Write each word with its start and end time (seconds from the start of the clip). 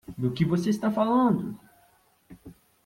Do 0.17 0.31
que 0.31 0.43
você 0.43 0.71
está 0.71 0.89
falando? 0.89 1.55